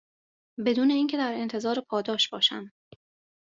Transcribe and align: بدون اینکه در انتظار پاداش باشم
بدون 0.65 0.91
اینکه 0.91 1.17
در 1.17 1.33
انتظار 1.33 1.79
پاداش 1.89 2.29
باشم 2.29 2.71